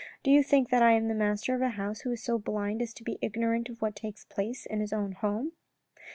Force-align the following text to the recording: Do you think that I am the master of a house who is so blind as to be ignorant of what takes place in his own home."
Do 0.23 0.31
you 0.31 0.41
think 0.41 0.69
that 0.71 0.81
I 0.81 0.93
am 0.93 1.09
the 1.09 1.13
master 1.13 1.53
of 1.53 1.61
a 1.61 1.69
house 1.69 2.01
who 2.01 2.11
is 2.11 2.23
so 2.23 2.39
blind 2.39 2.81
as 2.81 2.91
to 2.95 3.03
be 3.03 3.19
ignorant 3.21 3.69
of 3.69 3.83
what 3.83 3.95
takes 3.95 4.25
place 4.25 4.65
in 4.65 4.79
his 4.79 4.91
own 4.93 5.11
home." 5.11 5.51